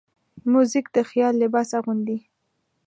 موزیک 0.51 0.85
د 0.95 0.97
خیال 1.09 1.33
لباس 1.43 1.69
اغوندي. 1.77 2.17